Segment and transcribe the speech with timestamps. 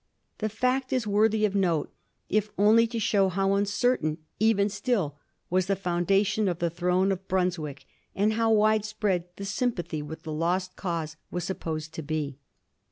[0.39, 1.93] The fact is worthy of note
[2.27, 5.19] if only to show how uncertain, even still,
[5.51, 7.85] was the foundation of the throne of Brunswick,
[8.15, 12.39] and how wide spread the sympathy with the lost cause was supposed to be.